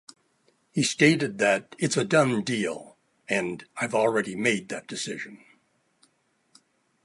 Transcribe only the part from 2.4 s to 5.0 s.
deal" and "I have already made that